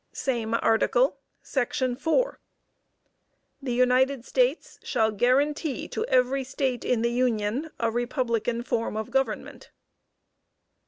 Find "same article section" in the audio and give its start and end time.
0.13-1.95